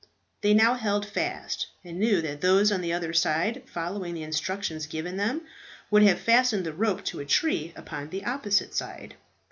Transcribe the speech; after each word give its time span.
They 0.41 0.55
now 0.55 0.73
held 0.73 1.05
fast, 1.05 1.67
and 1.83 1.99
knew 1.99 2.23
that 2.23 2.41
those 2.41 2.71
on 2.71 2.81
the 2.81 2.91
other 2.91 3.13
side, 3.13 3.61
following 3.71 4.15
the 4.15 4.23
instructions 4.23 4.87
given 4.87 5.15
them, 5.17 5.41
would 5.91 6.01
have 6.01 6.17
fastened 6.19 6.65
the 6.65 6.73
rope 6.73 7.03
to 7.05 7.19
a 7.19 7.25
tree 7.27 7.71
upon 7.75 8.09
the 8.09 8.25
opposite 8.25 8.73
side. 8.73 9.13